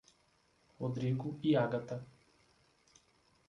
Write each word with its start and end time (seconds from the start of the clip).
Rodrigo 0.79 1.37
e 1.43 1.55
Agatha 1.55 2.03